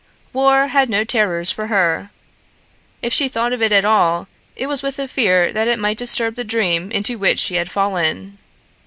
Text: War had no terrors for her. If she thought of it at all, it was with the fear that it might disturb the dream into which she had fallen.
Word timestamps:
War 0.33 0.69
had 0.69 0.89
no 0.89 1.03
terrors 1.03 1.51
for 1.51 1.67
her. 1.67 2.09
If 3.03 3.13
she 3.13 3.27
thought 3.27 3.53
of 3.53 3.61
it 3.61 3.71
at 3.71 3.85
all, 3.85 4.27
it 4.55 4.65
was 4.65 4.81
with 4.81 4.95
the 4.95 5.07
fear 5.07 5.53
that 5.53 5.67
it 5.67 5.77
might 5.77 5.99
disturb 5.99 6.33
the 6.33 6.43
dream 6.43 6.91
into 6.91 7.19
which 7.19 7.37
she 7.37 7.53
had 7.53 7.69
fallen. 7.69 8.39